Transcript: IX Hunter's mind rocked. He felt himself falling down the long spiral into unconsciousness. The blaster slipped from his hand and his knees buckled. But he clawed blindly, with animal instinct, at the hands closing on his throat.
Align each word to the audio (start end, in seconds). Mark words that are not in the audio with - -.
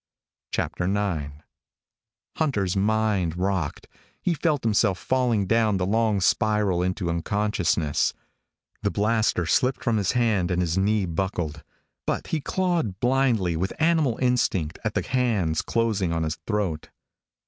IX 0.57 1.43
Hunter's 2.37 2.75
mind 2.75 3.37
rocked. 3.37 3.87
He 4.19 4.33
felt 4.33 4.63
himself 4.63 4.97
falling 4.97 5.45
down 5.45 5.77
the 5.77 5.85
long 5.85 6.21
spiral 6.21 6.81
into 6.81 7.07
unconsciousness. 7.11 8.15
The 8.81 8.89
blaster 8.89 9.45
slipped 9.45 9.83
from 9.83 9.97
his 9.97 10.13
hand 10.13 10.49
and 10.49 10.59
his 10.59 10.75
knees 10.75 11.05
buckled. 11.05 11.63
But 12.07 12.25
he 12.33 12.41
clawed 12.41 12.99
blindly, 12.99 13.55
with 13.55 13.73
animal 13.79 14.17
instinct, 14.19 14.79
at 14.83 14.95
the 14.95 15.03
hands 15.03 15.61
closing 15.61 16.11
on 16.11 16.23
his 16.23 16.37
throat. 16.47 16.89